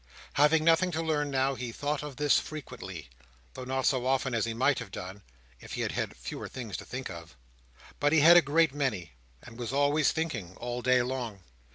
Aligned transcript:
Having 0.33 0.63
nothing 0.63 0.89
to 0.93 1.03
learn 1.03 1.29
now, 1.29 1.53
he 1.53 1.71
thought 1.71 2.01
of 2.01 2.15
this 2.15 2.39
frequently; 2.39 3.07
though 3.53 3.65
not 3.65 3.85
so 3.85 4.07
often 4.07 4.33
as 4.33 4.45
he 4.45 4.53
might 4.55 4.79
have 4.79 4.89
done, 4.89 5.21
if 5.59 5.73
he 5.73 5.81
had 5.81 5.91
had 5.91 6.17
fewer 6.17 6.49
things 6.49 6.75
to 6.77 6.85
think 6.85 7.07
of. 7.07 7.35
But 7.99 8.11
he 8.11 8.21
had 8.21 8.35
a 8.35 8.41
great 8.41 8.73
many; 8.73 9.11
and 9.43 9.59
was 9.59 9.71
always 9.71 10.11
thinking, 10.11 10.55
all 10.57 10.81
day 10.81 11.03
long. 11.03 11.43